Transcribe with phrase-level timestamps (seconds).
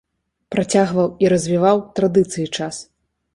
[0.53, 2.81] Працягваў і развіваў традыцыі час.